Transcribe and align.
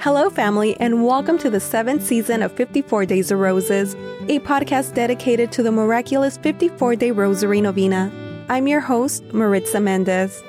Hello, 0.00 0.30
family, 0.30 0.76
and 0.78 1.04
welcome 1.04 1.38
to 1.38 1.50
the 1.50 1.58
seventh 1.58 2.06
season 2.06 2.40
of 2.40 2.52
54 2.52 3.04
Days 3.04 3.32
of 3.32 3.40
Roses, 3.40 3.94
a 4.28 4.38
podcast 4.38 4.94
dedicated 4.94 5.50
to 5.50 5.62
the 5.64 5.72
miraculous 5.72 6.36
54 6.36 6.94
day 6.94 7.10
Rosary 7.10 7.60
Novena. 7.60 8.12
I'm 8.48 8.68
your 8.68 8.78
host, 8.78 9.24
Maritza 9.34 9.80
Mendez. 9.80 10.40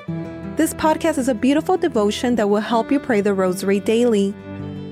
This 0.54 0.72
podcast 0.74 1.18
is 1.18 1.26
a 1.26 1.34
beautiful 1.34 1.76
devotion 1.76 2.36
that 2.36 2.48
will 2.48 2.60
help 2.60 2.92
you 2.92 3.00
pray 3.00 3.22
the 3.22 3.34
Rosary 3.34 3.80
daily. 3.80 4.32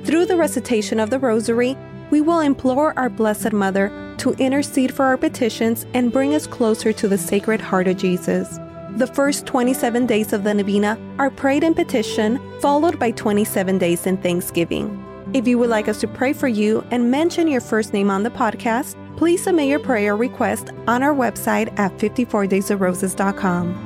Through 0.03 0.27
the 0.27 0.37
recitation 0.37 0.99
of 0.99 1.11
the 1.11 1.21
Rosary, 1.21 1.79
we 2.11 2.21
will 2.21 2.41
implore 2.41 2.99
our 2.99 3.09
Blessed 3.09 3.53
Mother 3.53 3.93
to 4.19 4.33
intercede 4.33 4.93
for 4.93 5.05
our 5.05 5.17
petitions 5.17 5.87
and 5.95 6.13
bring 6.13 6.35
us 6.35 6.49
closer 6.49 6.93
to 6.93 7.07
the 7.07 7.17
Sacred 7.17 7.61
Heart 7.61 7.87
of 7.87 7.97
Jesus. 7.97 8.59
The 8.99 9.07
first 9.07 9.47
27 9.47 10.07
days 10.07 10.33
of 10.33 10.43
the 10.43 10.53
Novena 10.53 10.99
are 11.21 11.31
prayed 11.31 11.63
in 11.63 11.73
petition, 11.73 12.41
followed 12.59 12.99
by 12.99 13.13
27 13.13 13.79
days 13.79 14.07
in 14.07 14.17
thanksgiving. 14.17 15.05
If 15.33 15.47
you 15.47 15.57
would 15.59 15.71
like 15.71 15.87
us 15.87 16.01
to 16.01 16.09
pray 16.09 16.33
for 16.33 16.49
you 16.49 16.85
and 16.91 17.09
mention 17.09 17.47
your 17.47 17.61
first 17.61 17.93
name 17.93 18.11
on 18.11 18.25
the 18.25 18.31
podcast, 18.31 18.97
please 19.17 19.41
submit 19.41 19.69
your 19.69 19.79
prayer 19.79 20.17
request 20.17 20.71
on 20.89 21.05
our 21.05 21.15
website 21.15 21.79
at 21.79 21.97
54daysofroses.com. 21.99 23.85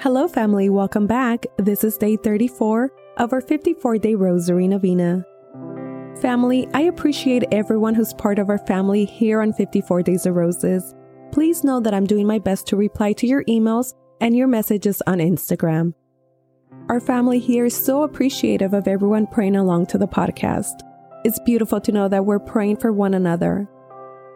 Hello, 0.00 0.26
family. 0.26 0.70
Welcome 0.70 1.06
back. 1.06 1.44
This 1.58 1.84
is 1.84 1.98
day 1.98 2.16
34 2.16 2.90
of 3.18 3.32
our 3.32 3.40
54 3.40 3.98
day 3.98 4.14
Rosary 4.14 4.68
Novena. 4.68 5.24
Family, 6.20 6.66
I 6.74 6.82
appreciate 6.82 7.44
everyone 7.52 7.94
who's 7.94 8.14
part 8.14 8.38
of 8.38 8.48
our 8.48 8.58
family 8.58 9.04
here 9.04 9.40
on 9.40 9.52
54 9.52 10.02
Days 10.02 10.26
of 10.26 10.34
Roses. 10.34 10.94
Please 11.30 11.62
know 11.62 11.80
that 11.80 11.94
I'm 11.94 12.06
doing 12.06 12.26
my 12.26 12.38
best 12.38 12.66
to 12.68 12.76
reply 12.76 13.12
to 13.14 13.26
your 13.26 13.44
emails 13.44 13.94
and 14.20 14.36
your 14.36 14.48
messages 14.48 15.02
on 15.06 15.18
Instagram. 15.18 15.94
Our 16.88 17.00
family 17.00 17.38
here 17.38 17.66
is 17.66 17.76
so 17.76 18.02
appreciative 18.02 18.72
of 18.72 18.88
everyone 18.88 19.26
praying 19.26 19.56
along 19.56 19.86
to 19.86 19.98
the 19.98 20.08
podcast. 20.08 20.80
It's 21.24 21.38
beautiful 21.40 21.80
to 21.82 21.92
know 21.92 22.08
that 22.08 22.24
we're 22.24 22.38
praying 22.38 22.78
for 22.78 22.92
one 22.92 23.14
another. 23.14 23.68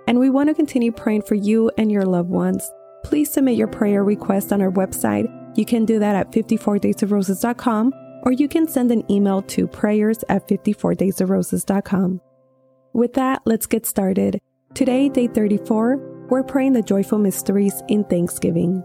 And 0.07 0.19
we 0.19 0.31
want 0.31 0.51
to 0.51 0.55
continue 0.55 0.93
praying 0.93 1.23
for 1.23 1.35
you 1.35 1.71
and 1.79 1.91
your 1.91 2.05
loved 2.05 2.31
ones. 2.31 2.71
Please 3.05 3.33
submit 3.33 3.57
your 3.57 3.69
prayer 3.69 4.05
request 4.05 4.53
on 4.53 4.61
our 4.61 4.71
website 4.71 5.29
you 5.55 5.65
can 5.65 5.85
do 5.85 5.99
that 5.99 6.17
at 6.17 6.33
54daysofroses.com 6.33 7.93
or 8.23 8.33
you 8.33 8.49
can 8.49 8.67
send 8.67 8.91
an 8.91 9.11
email 9.11 9.43
to 9.43 9.67
prayers 9.67 10.25
at 10.29 10.49
54daysofroses.com. 10.49 12.21
With 12.93 13.13
that, 13.15 13.43
let's 13.45 13.67
get 13.67 13.87
started. 13.87 14.41
Today, 14.75 15.09
day 15.09 15.27
34, 15.27 16.27
we're 16.31 16.43
praying 16.43 16.73
the 16.73 16.83
joyful 16.83 17.19
mysteries 17.19 17.83
in 17.89 18.05
Thanksgiving. 18.05 18.83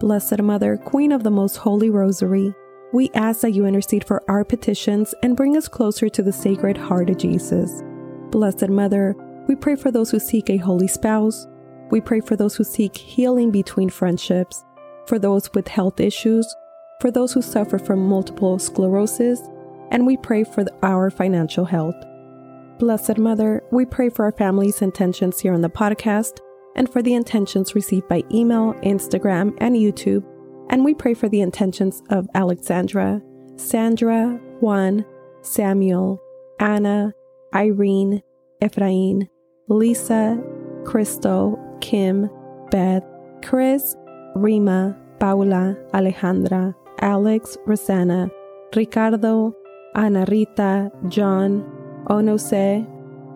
Blessed 0.00 0.42
Mother, 0.42 0.76
Queen 0.76 1.12
of 1.12 1.22
the 1.22 1.30
Most 1.30 1.56
Holy 1.56 1.90
Rosary, 1.90 2.54
we 2.92 3.10
ask 3.14 3.40
that 3.40 3.52
you 3.52 3.66
intercede 3.66 4.06
for 4.06 4.22
our 4.30 4.44
petitions 4.44 5.14
and 5.22 5.36
bring 5.36 5.56
us 5.56 5.68
closer 5.68 6.08
to 6.08 6.22
the 6.22 6.32
Sacred 6.32 6.76
Heart 6.76 7.10
of 7.10 7.18
Jesus. 7.18 7.82
Blessed 8.30 8.68
Mother, 8.68 9.14
we 9.48 9.54
pray 9.54 9.76
for 9.76 9.90
those 9.90 10.10
who 10.10 10.18
seek 10.18 10.50
a 10.50 10.56
holy 10.56 10.88
spouse. 10.88 11.46
We 11.90 12.00
pray 12.00 12.20
for 12.20 12.36
those 12.36 12.56
who 12.56 12.64
seek 12.64 12.96
healing 12.96 13.50
between 13.50 13.90
friendships 13.90 14.64
for 15.06 15.18
those 15.18 15.52
with 15.54 15.68
health 15.68 16.00
issues, 16.00 16.52
for 17.00 17.10
those 17.10 17.32
who 17.32 17.42
suffer 17.42 17.78
from 17.78 18.06
multiple 18.06 18.58
sclerosis, 18.58 19.40
and 19.90 20.06
we 20.06 20.16
pray 20.16 20.44
for 20.44 20.64
our 20.82 21.10
financial 21.10 21.64
health. 21.64 21.96
Blessed 22.78 23.18
Mother, 23.18 23.62
we 23.70 23.86
pray 23.86 24.08
for 24.08 24.24
our 24.24 24.32
family's 24.32 24.82
intentions 24.82 25.40
here 25.40 25.54
on 25.54 25.62
the 25.62 25.70
podcast 25.70 26.40
and 26.74 26.92
for 26.92 27.02
the 27.02 27.14
intentions 27.14 27.74
received 27.74 28.08
by 28.08 28.22
email, 28.32 28.74
Instagram, 28.82 29.56
and 29.58 29.76
YouTube. 29.76 30.24
And 30.68 30.84
we 30.84 30.94
pray 30.94 31.14
for 31.14 31.28
the 31.28 31.40
intentions 31.40 32.02
of 32.10 32.28
Alexandra, 32.34 33.22
Sandra, 33.56 34.38
Juan, 34.60 35.04
Samuel, 35.40 36.20
Anna, 36.60 37.14
Irene, 37.54 38.22
Efrain, 38.60 39.28
Lisa, 39.68 40.42
Crystal, 40.84 41.58
Kim, 41.80 42.28
Beth, 42.70 43.04
Chris, 43.42 43.96
Rima, 44.34 44.98
Paula, 45.18 45.76
Alejandra, 45.94 46.74
Alex, 47.00 47.56
Rosanna, 47.66 48.30
Ricardo, 48.74 49.54
Ana 49.94 50.24
Rita, 50.28 50.90
John, 51.08 51.64
Onose, 52.08 52.86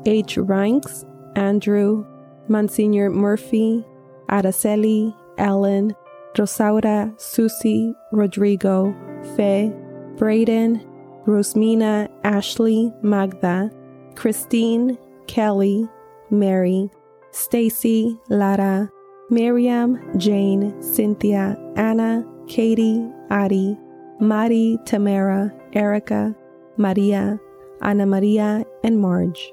H. 0.06 0.38
Ranks, 0.38 1.04
Andrew, 1.36 2.04
Monsignor 2.48 3.10
Murphy, 3.10 3.84
Araceli, 4.28 5.14
Ellen, 5.38 5.94
Rosaura, 6.36 7.18
Susie, 7.20 7.94
Rodrigo, 8.12 8.94
Fe, 9.36 9.72
Braden, 10.16 10.80
Rosmina, 11.26 12.08
Ashley, 12.24 12.92
Magda, 13.02 13.70
Christine, 14.14 14.98
Kelly, 15.26 15.88
Mary, 16.30 16.90
Stacy, 17.30 18.18
Lara, 18.28 18.90
Miriam, 19.30 19.98
Jane, 20.18 20.80
Cynthia, 20.82 21.56
Anna, 21.76 22.26
Katie, 22.48 23.08
Ari, 23.30 23.76
Mari, 24.20 24.78
Tamara, 24.84 25.52
Erica, 25.72 26.34
Maria, 26.76 27.38
Ana 27.80 28.04
Maria, 28.06 28.64
and 28.84 29.00
Marge. 29.00 29.52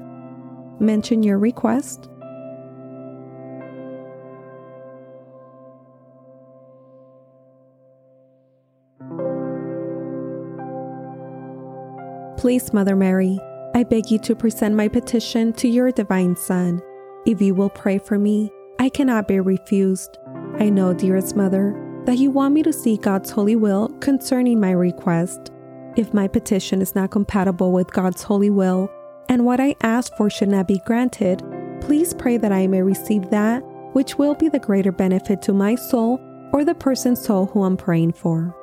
Mention 0.81 1.21
your 1.21 1.37
request. 1.37 2.09
Please, 12.37 12.73
Mother 12.73 12.95
Mary, 12.95 13.39
I 13.75 13.83
beg 13.83 14.09
you 14.09 14.17
to 14.21 14.35
present 14.35 14.73
my 14.73 14.87
petition 14.87 15.53
to 15.53 15.67
your 15.67 15.91
divine 15.91 16.35
Son. 16.35 16.81
If 17.27 17.39
you 17.39 17.53
will 17.53 17.69
pray 17.69 17.99
for 17.99 18.17
me, 18.17 18.49
I 18.79 18.89
cannot 18.89 19.27
be 19.27 19.39
refused. 19.39 20.17
I 20.59 20.69
know, 20.69 20.95
dearest 20.95 21.35
Mother, 21.35 21.75
that 22.05 22.17
you 22.17 22.31
want 22.31 22.55
me 22.55 22.63
to 22.63 22.73
see 22.73 22.97
God's 22.97 23.29
holy 23.29 23.55
will 23.55 23.89
concerning 23.99 24.59
my 24.59 24.71
request. 24.71 25.51
If 25.95 26.15
my 26.15 26.27
petition 26.27 26.81
is 26.81 26.95
not 26.95 27.11
compatible 27.11 27.71
with 27.71 27.93
God's 27.93 28.23
holy 28.23 28.49
will, 28.49 28.89
and 29.31 29.45
what 29.45 29.61
I 29.61 29.77
ask 29.81 30.13
for 30.17 30.29
should 30.29 30.49
not 30.49 30.67
be 30.67 30.81
granted, 30.85 31.41
please 31.79 32.13
pray 32.13 32.35
that 32.35 32.51
I 32.51 32.67
may 32.67 32.81
receive 32.81 33.29
that 33.29 33.63
which 33.93 34.17
will 34.17 34.35
be 34.35 34.49
the 34.49 34.59
greater 34.59 34.91
benefit 34.91 35.41
to 35.43 35.53
my 35.53 35.75
soul 35.75 36.19
or 36.51 36.65
the 36.65 36.75
person's 36.75 37.23
soul 37.23 37.45
who 37.45 37.63
I'm 37.63 37.77
praying 37.77 38.11
for. 38.11 38.53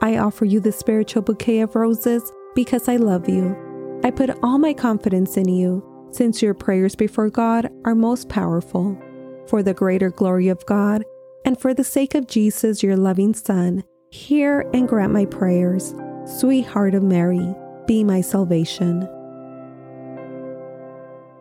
I 0.00 0.18
offer 0.18 0.44
you 0.44 0.60
the 0.60 0.70
spiritual 0.70 1.22
bouquet 1.22 1.60
of 1.60 1.74
roses 1.74 2.22
because 2.54 2.88
I 2.88 2.96
love 2.96 3.28
you. 3.28 3.56
I 4.04 4.12
put 4.12 4.30
all 4.44 4.58
my 4.58 4.74
confidence 4.74 5.36
in 5.36 5.48
you, 5.48 5.84
since 6.12 6.40
your 6.40 6.54
prayers 6.54 6.94
before 6.94 7.28
God 7.28 7.68
are 7.84 7.96
most 7.96 8.28
powerful. 8.28 8.96
For 9.48 9.60
the 9.60 9.74
greater 9.74 10.10
glory 10.10 10.46
of 10.46 10.64
God, 10.66 11.04
and 11.44 11.60
for 11.60 11.74
the 11.74 11.84
sake 11.84 12.14
of 12.14 12.28
Jesus, 12.28 12.80
your 12.80 12.96
loving 12.96 13.34
Son, 13.34 13.82
hear 14.10 14.68
and 14.72 14.88
grant 14.88 15.12
my 15.12 15.24
prayers 15.24 15.96
Sweetheart 16.26 16.94
of 16.94 17.02
Mary, 17.02 17.54
be 17.86 18.04
my 18.04 18.20
salvation. 18.20 19.08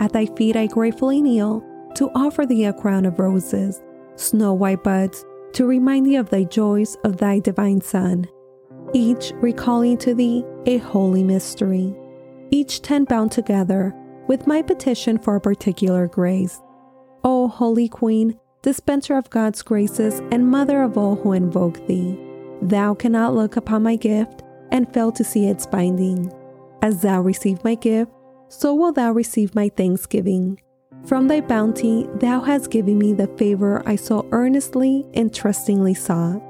At 0.00 0.12
thy 0.12 0.26
feet 0.26 0.56
I 0.56 0.66
gratefully 0.66 1.22
kneel 1.22 1.64
to 1.94 2.10
offer 2.14 2.46
thee 2.46 2.64
a 2.64 2.72
crown 2.72 3.06
of 3.06 3.18
roses, 3.18 3.80
snow 4.16 4.54
white 4.54 4.82
buds, 4.82 5.24
to 5.52 5.66
remind 5.66 6.06
thee 6.06 6.16
of 6.16 6.30
thy 6.30 6.44
joys 6.44 6.96
of 7.04 7.18
thy 7.18 7.38
divine 7.38 7.80
Son 7.80 8.26
each 8.92 9.32
recalling 9.36 9.96
to 9.98 10.14
thee 10.14 10.44
a 10.66 10.78
holy 10.78 11.22
mystery, 11.22 11.94
each 12.50 12.82
ten 12.82 13.04
bound 13.04 13.32
together 13.32 13.94
with 14.26 14.46
my 14.46 14.62
petition 14.62 15.18
for 15.18 15.36
a 15.36 15.40
particular 15.40 16.06
grace. 16.06 16.60
O 17.24 17.48
Holy 17.48 17.88
Queen, 17.88 18.38
dispenser 18.62 19.16
of 19.16 19.30
God's 19.30 19.62
graces 19.62 20.20
and 20.30 20.48
mother 20.48 20.82
of 20.82 20.96
all 20.96 21.16
who 21.16 21.32
invoke 21.32 21.86
thee, 21.86 22.18
thou 22.62 22.94
cannot 22.94 23.34
look 23.34 23.56
upon 23.56 23.82
my 23.82 23.96
gift 23.96 24.42
and 24.70 24.92
fail 24.92 25.12
to 25.12 25.24
see 25.24 25.46
its 25.46 25.66
binding. 25.66 26.32
As 26.82 27.02
thou 27.02 27.20
receive 27.20 27.62
my 27.64 27.74
gift, 27.74 28.12
so 28.50 28.74
will 28.74 28.92
thou 28.92 29.12
receive 29.12 29.54
my 29.54 29.68
thanksgiving. 29.70 30.60
From 31.06 31.28
thy 31.28 31.40
bounty, 31.40 32.06
thou 32.16 32.40
hast 32.40 32.70
given 32.70 32.98
me 32.98 33.14
the 33.14 33.28
favor 33.38 33.82
I 33.86 33.96
so 33.96 34.28
earnestly 34.32 35.06
and 35.14 35.32
trustingly 35.32 35.94
sought. 35.94 36.42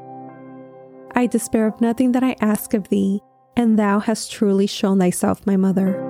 I 1.14 1.26
despair 1.26 1.66
of 1.66 1.80
nothing 1.80 2.12
that 2.12 2.24
I 2.24 2.34
ask 2.40 2.74
of 2.74 2.88
thee, 2.88 3.20
and 3.56 3.78
thou 3.78 4.00
hast 4.00 4.32
truly 4.32 4.66
shown 4.66 4.98
thyself 4.98 5.46
my 5.46 5.56
mother. 5.56 6.06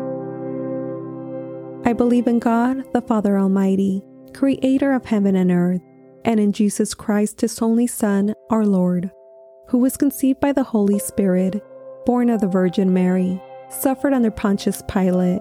I 1.84 1.92
believe 1.92 2.26
in 2.28 2.38
God, 2.38 2.84
the 2.92 3.02
Father 3.02 3.38
Almighty, 3.38 4.02
creator 4.32 4.92
of 4.92 5.06
heaven 5.06 5.34
and 5.34 5.50
earth, 5.50 5.80
and 6.24 6.38
in 6.38 6.52
Jesus 6.52 6.94
Christ, 6.94 7.40
his 7.40 7.60
only 7.60 7.86
Son, 7.86 8.34
our 8.48 8.64
Lord, 8.64 9.10
who 9.68 9.78
was 9.78 9.96
conceived 9.96 10.40
by 10.40 10.52
the 10.52 10.62
Holy 10.62 10.98
Spirit, 10.98 11.62
born 12.06 12.30
of 12.30 12.40
the 12.40 12.46
Virgin 12.46 12.92
Mary, 12.92 13.42
suffered 13.70 14.12
under 14.12 14.30
Pontius 14.30 14.82
Pilate, 14.88 15.40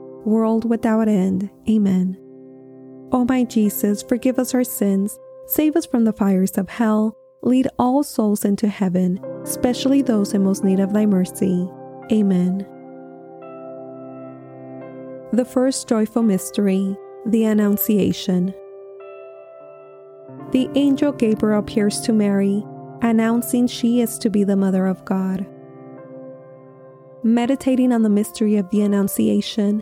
world 0.25 0.69
without 0.69 1.07
end. 1.07 1.49
Amen. 1.69 2.17
O 3.11 3.25
my 3.25 3.43
Jesus, 3.43 4.03
forgive 4.03 4.39
us 4.39 4.53
our 4.53 4.63
sins, 4.63 5.17
save 5.47 5.75
us 5.75 5.85
from 5.85 6.05
the 6.05 6.13
fires 6.13 6.57
of 6.57 6.69
hell 6.69 7.17
Lead 7.43 7.67
all 7.79 8.03
souls 8.03 8.45
into 8.45 8.67
heaven, 8.67 9.19
especially 9.43 10.01
those 10.03 10.33
in 10.33 10.43
most 10.43 10.63
need 10.63 10.79
of 10.79 10.93
thy 10.93 11.07
mercy. 11.07 11.67
Amen. 12.11 12.67
The 15.33 15.45
first 15.45 15.87
joyful 15.89 16.21
mystery, 16.21 16.95
the 17.25 17.45
Annunciation. 17.45 18.53
The 20.51 20.69
angel 20.75 21.13
Gabriel 21.13 21.59
appears 21.59 22.01
to 22.01 22.13
Mary, 22.13 22.63
announcing 23.01 23.65
she 23.65 24.01
is 24.01 24.19
to 24.19 24.29
be 24.29 24.43
the 24.43 24.55
Mother 24.55 24.85
of 24.85 25.03
God. 25.05 25.47
Meditating 27.23 27.91
on 27.91 28.03
the 28.03 28.09
mystery 28.09 28.57
of 28.57 28.69
the 28.69 28.81
Annunciation 28.81 29.81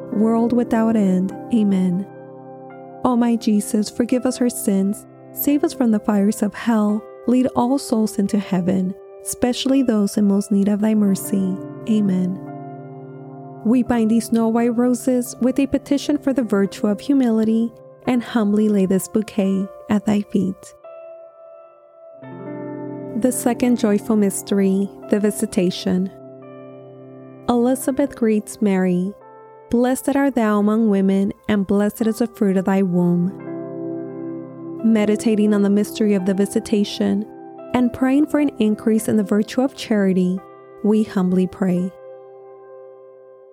world 0.13 0.53
without 0.53 0.95
end. 0.95 1.31
Amen. 1.53 2.07
O 3.03 3.15
my 3.15 3.35
Jesus, 3.35 3.89
forgive 3.89 4.25
us 4.25 4.41
our 4.41 4.49
sins, 4.49 5.07
save 5.33 5.63
us 5.63 5.73
from 5.73 5.91
the 5.91 5.99
fires 5.99 6.41
of 6.41 6.53
hell, 6.53 7.03
lead 7.27 7.47
all 7.55 7.77
souls 7.79 8.19
into 8.19 8.37
heaven, 8.37 8.93
especially 9.23 9.81
those 9.81 10.17
in 10.17 10.27
most 10.27 10.51
need 10.51 10.67
of 10.67 10.81
thy 10.81 10.93
mercy. 10.93 11.55
Amen. 11.89 12.39
We 13.65 13.83
bind 13.83 14.09
these 14.09 14.25
snow 14.25 14.47
white 14.47 14.75
roses 14.75 15.35
with 15.41 15.59
a 15.59 15.67
petition 15.67 16.17
for 16.17 16.33
the 16.33 16.43
virtue 16.43 16.87
of 16.87 16.99
humility 16.99 17.71
and 18.07 18.23
humbly 18.23 18.69
lay 18.69 18.85
this 18.85 19.07
bouquet 19.07 19.67
at 19.89 20.05
thy 20.05 20.21
feet. 20.21 20.73
The 23.21 23.31
second 23.31 23.77
joyful 23.77 24.15
mystery, 24.15 24.89
the 25.09 25.19
Visitation. 25.19 26.11
Elizabeth 27.47 28.15
greets 28.15 28.61
Mary. 28.61 29.13
Blessed 29.71 30.17
art 30.17 30.35
thou 30.35 30.59
among 30.59 30.89
women, 30.89 31.31
and 31.47 31.65
blessed 31.65 32.01
is 32.01 32.19
the 32.19 32.27
fruit 32.27 32.57
of 32.57 32.65
thy 32.65 32.81
womb. 32.81 33.31
Meditating 34.83 35.53
on 35.53 35.61
the 35.61 35.69
mystery 35.69 36.13
of 36.13 36.25
the 36.25 36.33
Visitation 36.33 37.25
and 37.73 37.93
praying 37.93 38.25
for 38.25 38.41
an 38.41 38.49
increase 38.59 39.07
in 39.07 39.15
the 39.15 39.23
virtue 39.23 39.61
of 39.61 39.73
charity, 39.77 40.37
we 40.83 41.03
humbly 41.03 41.47
pray. 41.47 41.89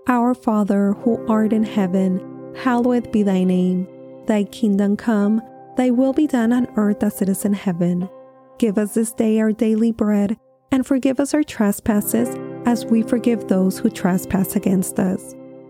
Our 0.08 0.34
Father, 0.34 0.94
who 0.94 1.24
art 1.28 1.52
in 1.52 1.62
heaven, 1.62 2.52
hallowed 2.56 3.12
be 3.12 3.22
thy 3.22 3.44
name. 3.44 3.86
Thy 4.26 4.42
kingdom 4.42 4.96
come, 4.96 5.40
thy 5.76 5.90
will 5.90 6.12
be 6.12 6.26
done 6.26 6.52
on 6.52 6.66
earth 6.74 7.04
as 7.04 7.22
it 7.22 7.28
is 7.28 7.44
in 7.44 7.52
heaven. 7.52 8.10
Give 8.58 8.76
us 8.76 8.94
this 8.94 9.12
day 9.12 9.38
our 9.38 9.52
daily 9.52 9.92
bread, 9.92 10.36
and 10.72 10.84
forgive 10.84 11.20
us 11.20 11.32
our 11.32 11.44
trespasses 11.44 12.34
as 12.66 12.84
we 12.86 13.02
forgive 13.02 13.46
those 13.46 13.78
who 13.78 13.88
trespass 13.88 14.56
against 14.56 14.98
us. 14.98 15.36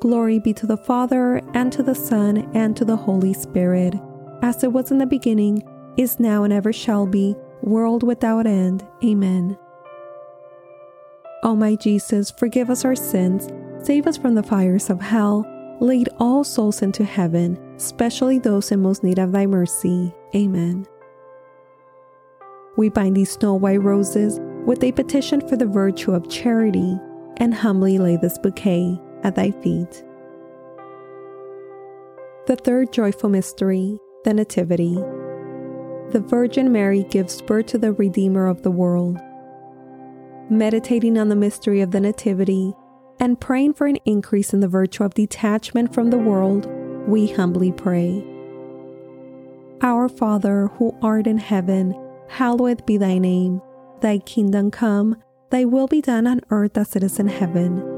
Glory 0.00 0.38
be 0.38 0.54
to 0.54 0.64
the 0.64 0.76
Father, 0.76 1.42
and 1.54 1.72
to 1.72 1.82
the 1.82 1.94
Son, 1.94 2.48
and 2.54 2.76
to 2.76 2.84
the 2.84 2.96
Holy 2.96 3.32
Spirit, 3.32 3.94
as 4.42 4.62
it 4.62 4.72
was 4.72 4.92
in 4.92 4.98
the 4.98 5.06
beginning, 5.06 5.60
is 5.96 6.20
now, 6.20 6.44
and 6.44 6.52
ever 6.52 6.72
shall 6.72 7.04
be, 7.04 7.34
world 7.62 8.04
without 8.04 8.46
end. 8.46 8.86
Amen. 9.02 9.58
O 11.42 11.56
my 11.56 11.74
Jesus, 11.74 12.30
forgive 12.30 12.70
us 12.70 12.84
our 12.84 12.94
sins, 12.94 13.48
save 13.84 14.06
us 14.06 14.16
from 14.16 14.36
the 14.36 14.42
fires 14.42 14.88
of 14.88 15.00
hell, 15.00 15.44
lead 15.80 16.08
all 16.20 16.44
souls 16.44 16.80
into 16.80 17.04
heaven, 17.04 17.58
especially 17.76 18.38
those 18.38 18.70
in 18.70 18.80
most 18.80 19.02
need 19.02 19.18
of 19.18 19.32
thy 19.32 19.46
mercy. 19.46 20.14
Amen. 20.32 20.86
We 22.76 22.88
bind 22.88 23.16
these 23.16 23.32
snow 23.32 23.54
white 23.54 23.82
roses 23.82 24.38
with 24.64 24.84
a 24.84 24.92
petition 24.92 25.40
for 25.48 25.56
the 25.56 25.66
virtue 25.66 26.12
of 26.12 26.30
charity 26.30 27.00
and 27.38 27.52
humbly 27.52 27.98
lay 27.98 28.16
this 28.16 28.38
bouquet 28.38 29.00
at 29.22 29.34
thy 29.34 29.50
feet. 29.50 30.04
The 32.46 32.56
third 32.56 32.92
joyful 32.92 33.28
mystery, 33.28 33.98
the 34.24 34.32
Nativity. 34.32 34.94
The 36.12 36.24
Virgin 36.26 36.72
Mary 36.72 37.04
gives 37.04 37.42
birth 37.42 37.66
to 37.66 37.78
the 37.78 37.92
Redeemer 37.92 38.46
of 38.46 38.62
the 38.62 38.70
world. 38.70 39.18
Meditating 40.48 41.18
on 41.18 41.28
the 41.28 41.36
mystery 41.36 41.82
of 41.82 41.90
the 41.90 42.00
Nativity 42.00 42.72
and 43.20 43.38
praying 43.38 43.74
for 43.74 43.86
an 43.86 43.96
increase 44.06 44.54
in 44.54 44.60
the 44.60 44.68
virtue 44.68 45.04
of 45.04 45.12
detachment 45.12 45.92
from 45.92 46.08
the 46.08 46.18
world, 46.18 46.66
we 47.06 47.26
humbly 47.26 47.72
pray. 47.72 48.24
Our 49.82 50.08
Father, 50.08 50.68
who 50.78 50.96
art 51.02 51.26
in 51.26 51.38
heaven, 51.38 51.94
hallowed 52.28 52.86
be 52.86 52.96
thy 52.96 53.18
name. 53.18 53.60
Thy 54.00 54.18
kingdom 54.18 54.70
come, 54.70 55.16
thy 55.50 55.64
will 55.64 55.86
be 55.86 56.00
done 56.00 56.26
on 56.26 56.40
earth 56.50 56.78
as 56.78 56.96
it 56.96 57.02
is 57.02 57.18
in 57.18 57.28
heaven. 57.28 57.97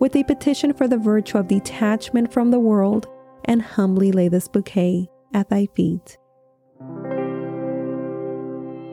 with 0.00 0.16
a 0.16 0.24
petition 0.24 0.72
for 0.72 0.88
the 0.88 0.98
virtue 0.98 1.38
of 1.38 1.46
detachment 1.46 2.32
from 2.32 2.50
the 2.50 2.58
world 2.58 3.06
and 3.44 3.62
humbly 3.62 4.10
lay 4.10 4.28
this 4.28 4.48
bouquet 4.48 5.08
at 5.34 5.48
thy 5.50 5.66
feet. 5.76 6.18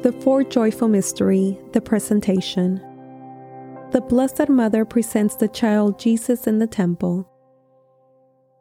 The 0.03 0.15
fourth 0.21 0.49
joyful 0.49 0.89
mystery, 0.89 1.57
the 1.71 1.81
presentation. 1.81 2.75
The 3.91 4.01
Blessed 4.01 4.49
Mother 4.49 4.85
presents 4.85 5.35
the 5.35 5.47
child 5.47 5.97
Jesus 5.97 6.45
in 6.45 6.59
the 6.59 6.67
temple. 6.67 7.27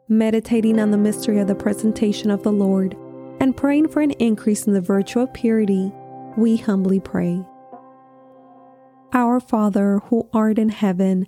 Meditating 0.09 0.79
on 0.79 0.91
the 0.91 0.97
mystery 0.97 1.39
of 1.39 1.47
the 1.47 1.55
presentation 1.55 2.31
of 2.31 2.43
the 2.43 2.51
Lord 2.51 2.95
and 3.41 3.55
praying 3.55 3.89
for 3.89 4.01
an 4.01 4.11
increase 4.11 4.65
in 4.65 4.73
the 4.73 4.81
virtue 4.81 5.19
of 5.19 5.33
purity, 5.33 5.91
we 6.37 6.55
humbly 6.55 7.01
pray. 7.01 7.45
Our 9.13 9.39
Father, 9.39 9.99
who 10.05 10.29
art 10.33 10.57
in 10.57 10.69
heaven, 10.69 11.27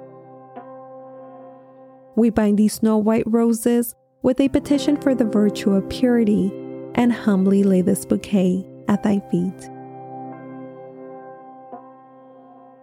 We 2.21 2.29
bind 2.29 2.59
these 2.59 2.73
snow 2.73 2.99
white 2.99 3.23
roses 3.25 3.95
with 4.21 4.39
a 4.39 4.47
petition 4.47 4.95
for 4.95 5.15
the 5.15 5.25
virtue 5.25 5.71
of 5.71 5.89
purity 5.89 6.51
and 6.93 7.11
humbly 7.11 7.63
lay 7.63 7.81
this 7.81 8.05
bouquet 8.05 8.63
at 8.87 9.01
thy 9.01 9.21
feet. 9.31 9.59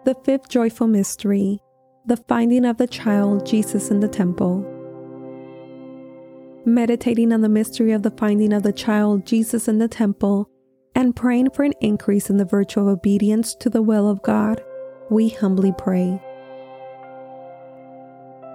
The 0.04 0.16
fifth 0.24 0.48
joyful 0.48 0.88
mystery, 0.88 1.60
the 2.04 2.16
finding 2.16 2.64
of 2.64 2.78
the 2.78 2.88
child 2.88 3.46
Jesus 3.46 3.92
in 3.92 4.00
the 4.00 4.08
temple. 4.08 4.66
Meditating 6.64 7.32
on 7.32 7.40
the 7.40 7.48
mystery 7.48 7.92
of 7.92 8.02
the 8.02 8.10
finding 8.10 8.52
of 8.52 8.64
the 8.64 8.72
child 8.72 9.24
Jesus 9.24 9.68
in 9.68 9.78
the 9.78 9.86
temple 9.86 10.50
and 10.96 11.14
praying 11.14 11.50
for 11.50 11.62
an 11.62 11.74
increase 11.80 12.28
in 12.28 12.38
the 12.38 12.44
virtue 12.44 12.80
of 12.80 12.88
obedience 12.88 13.54
to 13.54 13.70
the 13.70 13.82
will 13.82 14.10
of 14.10 14.20
God, 14.22 14.60
we 15.10 15.28
humbly 15.28 15.72
pray. 15.78 16.20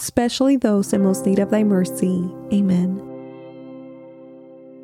especially 0.00 0.56
those 0.56 0.92
in 0.92 1.02
most 1.02 1.26
need 1.26 1.38
of 1.38 1.50
thy 1.50 1.62
mercy. 1.62 2.28
Amen. 2.52 3.06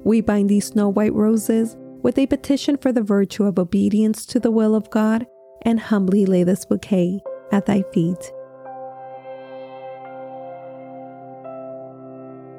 We 0.05 0.21
bind 0.21 0.49
these 0.49 0.67
snow 0.67 0.89
white 0.89 1.15
roses 1.15 1.77
with 2.03 2.19
a 2.19 2.27
petition 2.27 2.77
for 2.77 2.93
the 2.93 3.03
virtue 3.03 3.45
of 3.45 3.59
obedience 3.59 4.25
to 4.27 4.39
the 4.39 4.53
will 4.53 4.77
of 4.77 4.91
God 4.91 5.27
and 5.63 5.81
humbly 5.81 6.27
lay 6.27 6.45
this 6.45 6.65
bouquet 6.65 7.21
at 7.51 7.67
thy 7.67 7.83
feet. 7.93 8.33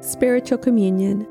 Spiritual 0.01 0.57
Communion 0.57 1.27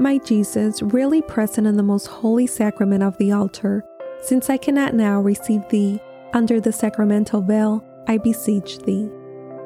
my 0.00 0.18
Jesus, 0.18 0.82
really 0.82 1.22
present 1.22 1.68
in 1.68 1.76
the 1.76 1.82
most 1.82 2.06
holy 2.06 2.48
sacrament 2.48 3.04
of 3.04 3.16
the 3.18 3.30
altar, 3.30 3.84
since 4.22 4.50
I 4.50 4.56
cannot 4.56 4.92
now 4.94 5.20
receive 5.20 5.68
thee 5.68 6.00
under 6.32 6.60
the 6.60 6.72
sacramental 6.72 7.40
veil, 7.42 7.84
I 8.08 8.18
beseech 8.18 8.80
thee, 8.80 9.08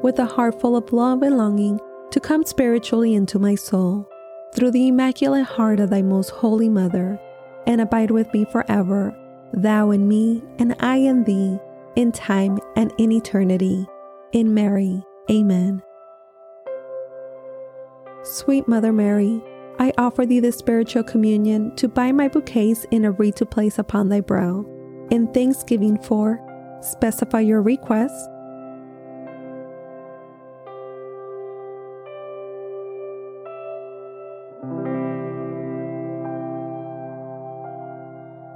with 0.02 0.18
a 0.18 0.26
heart 0.26 0.60
full 0.60 0.76
of 0.76 0.92
love 0.92 1.22
and 1.22 1.36
longing, 1.36 1.80
to 2.10 2.20
come 2.20 2.44
spiritually 2.44 3.14
into 3.14 3.38
my 3.38 3.54
soul, 3.54 4.08
through 4.54 4.70
the 4.70 4.88
immaculate 4.88 5.44
heart 5.44 5.80
of 5.80 5.90
thy 5.90 6.02
most 6.02 6.30
holy 6.30 6.68
mother, 6.68 7.20
and 7.66 7.80
abide 7.80 8.10
with 8.10 8.32
me 8.32 8.44
forever, 8.46 9.14
thou 9.52 9.90
in 9.90 10.08
me, 10.08 10.42
and 10.58 10.74
I 10.80 10.96
in 10.96 11.24
thee, 11.24 11.58
in 11.96 12.12
time 12.12 12.58
and 12.76 12.92
in 12.98 13.12
eternity. 13.12 13.86
In 14.32 14.54
Mary. 14.54 15.02
Amen. 15.30 15.82
Sweet 18.22 18.68
Mother 18.68 18.92
Mary, 18.92 19.42
I 19.78 19.92
offer 19.96 20.26
thee 20.26 20.40
the 20.40 20.52
spiritual 20.52 21.02
communion 21.02 21.74
to 21.76 21.88
bind 21.88 22.16
my 22.16 22.28
bouquets 22.28 22.84
in 22.90 23.04
a 23.04 23.10
wreath 23.12 23.36
to 23.36 23.46
place 23.46 23.78
upon 23.78 24.08
thy 24.08 24.20
brow. 24.20 24.64
In 25.10 25.32
thanksgiving 25.32 25.98
for, 26.02 26.40
specify 26.82 27.40
your 27.40 27.62
request. 27.62 28.28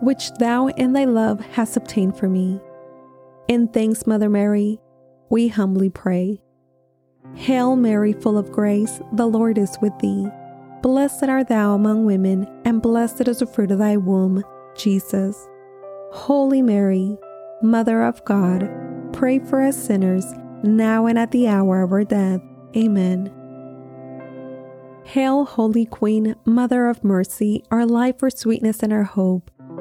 Which 0.02 0.32
thou 0.32 0.66
in 0.66 0.94
thy 0.94 1.04
love 1.04 1.38
hast 1.52 1.76
obtained 1.76 2.18
for 2.18 2.28
me. 2.28 2.60
In 3.46 3.68
thanks, 3.68 4.04
Mother 4.04 4.28
Mary, 4.28 4.80
we 5.30 5.46
humbly 5.46 5.90
pray. 5.90 6.42
Hail 7.36 7.76
Mary, 7.76 8.12
full 8.12 8.36
of 8.36 8.50
grace, 8.50 9.00
the 9.12 9.26
Lord 9.26 9.58
is 9.58 9.78
with 9.80 9.96
thee. 10.00 10.26
Blessed 10.82 11.22
art 11.22 11.46
thou 11.46 11.74
among 11.74 12.04
women, 12.04 12.48
and 12.64 12.82
blessed 12.82 13.28
is 13.28 13.38
the 13.38 13.46
fruit 13.46 13.70
of 13.70 13.78
thy 13.78 13.96
womb, 13.96 14.42
Jesus. 14.74 15.48
Holy 16.10 16.62
Mary, 16.62 17.16
Mother 17.62 18.02
of 18.02 18.24
God, 18.24 18.68
pray 19.12 19.38
for 19.38 19.62
us 19.62 19.80
sinners, 19.80 20.26
now 20.64 21.06
and 21.06 21.16
at 21.16 21.30
the 21.30 21.46
hour 21.46 21.80
of 21.80 21.92
our 21.92 22.02
death. 22.02 22.40
Amen. 22.76 23.32
Hail, 25.04 25.44
Holy 25.44 25.86
Queen, 25.86 26.34
Mother 26.44 26.88
of 26.88 27.04
Mercy, 27.04 27.62
our 27.70 27.86
life, 27.86 28.20
our 28.20 28.30
sweetness, 28.30 28.82
and 28.82 28.92
our 28.92 29.04
hope. 29.04 29.48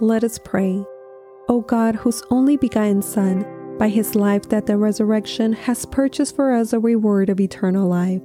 Let 0.00 0.24
us 0.24 0.38
pray. 0.38 0.84
O 1.48 1.60
God, 1.60 1.94
whose 1.94 2.22
only 2.30 2.56
begotten 2.56 3.02
Son, 3.02 3.44
by 3.78 3.88
his 3.88 4.14
life, 4.14 4.48
that 4.48 4.66
the 4.66 4.76
resurrection, 4.76 5.52
has 5.52 5.86
purchased 5.86 6.36
for 6.36 6.52
us 6.52 6.72
a 6.72 6.78
reward 6.78 7.28
of 7.28 7.40
eternal 7.40 7.88
life, 7.88 8.22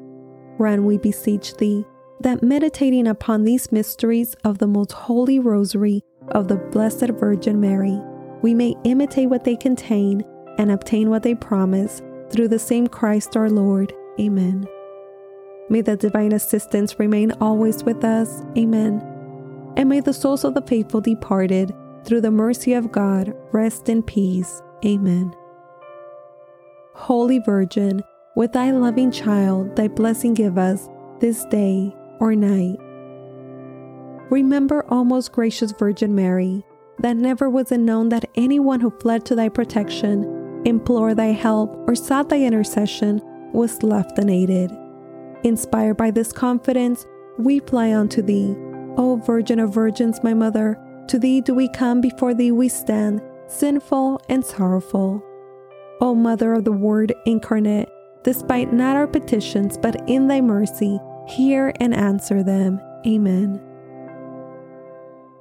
grant, 0.58 0.84
we 0.84 0.98
beseech 0.98 1.56
thee, 1.58 1.86
that 2.22 2.42
meditating 2.42 3.08
upon 3.08 3.44
these 3.44 3.72
mysteries 3.72 4.36
of 4.44 4.58
the 4.58 4.68
most 4.68 4.92
holy 4.92 5.40
rosary 5.40 6.02
of 6.30 6.48
the 6.48 6.56
Blessed 6.56 7.10
Virgin 7.20 7.60
Mary, 7.60 8.00
we 8.42 8.54
may 8.54 8.76
imitate 8.84 9.30
what 9.30 9.44
they 9.44 9.56
contain 9.56 10.24
and 10.58 10.72
obtain 10.72 11.10
what 11.10 11.24
they 11.24 11.36
promise 11.36 12.02
through 12.30 12.48
the 12.48 12.60
same 12.60 12.88
Christ 12.88 13.38
our 13.38 13.50
Lord. 13.50 13.94
Amen. 14.20 14.68
May 15.70 15.82
the 15.82 15.98
divine 15.98 16.32
assistance 16.32 16.98
remain 17.00 17.32
always 17.34 17.84
with 17.84 18.04
us. 18.04 18.42
Amen. 18.58 19.17
And 19.78 19.90
may 19.90 20.00
the 20.00 20.12
souls 20.12 20.44
of 20.44 20.56
the 20.56 20.62
faithful 20.64 21.02
departed, 21.02 21.74
through 22.04 22.22
the 22.22 22.32
mercy 22.32 22.74
of 22.74 22.92
God, 22.92 23.34
rest 23.52 23.90
in 23.90 24.02
peace. 24.02 24.62
Amen. 24.84 25.36
Holy 26.96 27.38
Virgin, 27.40 28.02
with 28.36 28.54
thy 28.54 28.72
loving 28.72 29.12
child, 29.12 29.76
thy 29.76 29.88
blessing 29.88 30.34
give 30.34 30.58
us 30.58 30.90
this 31.20 31.46
day 31.46 31.96
or 32.20 32.36
night. 32.36 32.80
Remember, 34.32 34.84
O 34.90 35.04
most 35.04 35.32
gracious 35.32 35.72
Virgin 35.74 36.16
Mary, 36.16 36.66
that 37.00 37.16
never 37.16 37.48
was 37.48 37.72
it 37.72 37.80
known 37.80 38.10
that 38.10 38.30
anyone 38.34 38.80
who 38.80 38.90
fled 38.90 39.26
to 39.28 39.36
thy 39.36 39.48
protection, 39.48 40.64
implored 40.66 41.18
thy 41.18 41.28
help, 41.28 41.76
or 41.88 41.94
sought 41.94 42.30
thy 42.30 42.40
intercession 42.40 43.22
was 43.54 43.84
left 43.84 44.18
unaided. 44.18 44.72
Inspired 45.44 45.98
by 45.98 46.10
this 46.10 46.32
confidence, 46.32 47.06
we 47.38 47.60
fly 47.60 47.94
unto 47.94 48.24
thee. 48.24 48.56
O 48.98 49.18
Virgin 49.18 49.60
of 49.60 49.74
Virgins, 49.74 50.24
my 50.24 50.34
Mother, 50.34 50.80
to 51.08 51.20
thee 51.20 51.40
do 51.40 51.54
we 51.54 51.70
come, 51.70 52.02
before 52.02 52.34
thee 52.34 52.52
we 52.52 52.68
stand, 52.68 53.22
sinful 53.48 54.20
and 54.28 54.44
sorrowful. 54.44 55.24
O 56.02 56.16
Mother 56.16 56.54
of 56.54 56.66
the 56.66 56.72
Word 56.72 57.14
incarnate, 57.26 57.90
despite 58.24 58.74
not 58.74 58.96
our 58.96 59.08
petitions, 59.08 59.78
but 59.78 60.10
in 60.10 60.28
thy 60.28 60.42
mercy, 60.42 61.00
hear 61.28 61.72
and 61.80 61.94
answer 61.94 62.44
them. 62.44 62.82
Amen. 63.06 63.62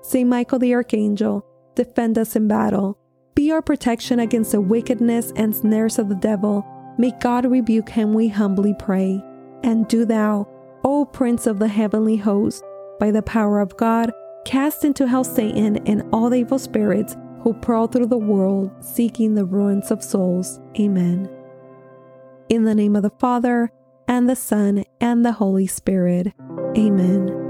Saint 0.03 0.29
Michael 0.29 0.59
the 0.59 0.75
Archangel, 0.75 1.45
defend 1.75 2.19
us 2.19 2.37
in 2.37 2.47
battle. 2.47 2.99
Be 3.35 3.51
our 3.51 3.63
protection 3.63 4.21
against 4.21 4.53
the 4.53 4.61
wickedness 4.61 5.33
and 5.35 5.55
snares 5.55 5.99
of 5.99 6.09
the 6.09 6.15
devil. 6.15 6.65
May 6.99 7.13
God 7.21 7.45
rebuke 7.45 7.89
him, 7.89 8.15
we 8.15 8.29
humbly 8.29 8.75
pray. 8.79 9.23
And 9.63 9.89
do 9.89 10.05
thou, 10.05 10.49
O 10.85 11.05
Prince 11.05 11.47
of 11.47 11.59
the 11.59 11.69
heavenly 11.69 12.17
host, 12.17 12.63
by 12.99 13.11
the 13.11 13.23
power 13.23 13.61
of 13.61 13.77
God, 13.77 14.13
cast 14.45 14.85
into 14.85 15.07
hell 15.07 15.25
Satan 15.25 15.77
and 15.87 16.03
all 16.13 16.31
the 16.31 16.39
evil 16.39 16.59
spirits 16.59 17.17
who 17.43 17.55
prowl 17.55 17.87
through 17.87 18.07
the 18.07 18.19
world 18.19 18.71
seeking 18.81 19.35
the 19.35 19.45
ruins 19.45 19.91
of 19.91 20.03
souls. 20.03 20.61
Amen. 20.79 21.29
In 22.49 22.65
the 22.65 22.75
name 22.75 22.97
of 22.97 23.03
the 23.03 23.11
Father, 23.11 23.73
and 24.09 24.29
the 24.29 24.37
Son, 24.37 24.85
and 25.01 25.25
the 25.25 25.33
Holy 25.33 25.67
Spirit. 25.67 26.33
Amen. 26.77 27.46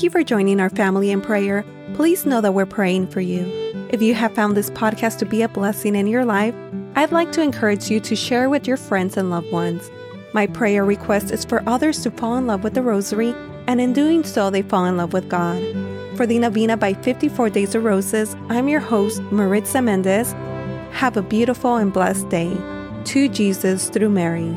Thank 0.00 0.14
you 0.14 0.18
for 0.18 0.24
joining 0.24 0.60
our 0.60 0.70
family 0.70 1.10
in 1.10 1.20
prayer. 1.20 1.62
Please 1.92 2.24
know 2.24 2.40
that 2.40 2.54
we're 2.54 2.64
praying 2.64 3.08
for 3.08 3.20
you. 3.20 3.44
If 3.90 4.00
you 4.00 4.14
have 4.14 4.34
found 4.34 4.56
this 4.56 4.70
podcast 4.70 5.18
to 5.18 5.26
be 5.26 5.42
a 5.42 5.48
blessing 5.48 5.94
in 5.94 6.06
your 6.06 6.24
life, 6.24 6.54
I'd 6.96 7.12
like 7.12 7.32
to 7.32 7.42
encourage 7.42 7.90
you 7.90 8.00
to 8.00 8.16
share 8.16 8.48
with 8.48 8.66
your 8.66 8.78
friends 8.78 9.18
and 9.18 9.28
loved 9.28 9.52
ones. 9.52 9.90
My 10.32 10.46
prayer 10.46 10.86
request 10.86 11.30
is 11.30 11.44
for 11.44 11.62
others 11.68 12.02
to 12.04 12.10
fall 12.10 12.36
in 12.36 12.46
love 12.46 12.64
with 12.64 12.72
the 12.72 12.80
Rosary, 12.80 13.34
and 13.66 13.78
in 13.78 13.92
doing 13.92 14.24
so, 14.24 14.48
they 14.48 14.62
fall 14.62 14.86
in 14.86 14.96
love 14.96 15.12
with 15.12 15.28
God. 15.28 15.62
For 16.16 16.24
the 16.24 16.38
Novena 16.38 16.78
by 16.78 16.94
54 16.94 17.50
Days 17.50 17.74
of 17.74 17.84
Roses, 17.84 18.34
I'm 18.48 18.70
your 18.70 18.80
host, 18.80 19.20
Maritza 19.24 19.82
Mendez. 19.82 20.32
Have 20.92 21.18
a 21.18 21.22
beautiful 21.22 21.76
and 21.76 21.92
blessed 21.92 22.26
day. 22.30 22.56
To 23.04 23.28
Jesus 23.28 23.90
through 23.90 24.08
Mary. 24.08 24.56